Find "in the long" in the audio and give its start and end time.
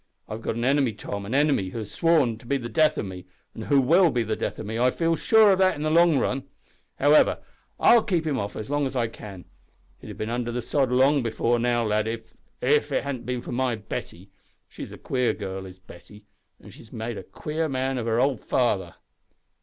5.75-6.17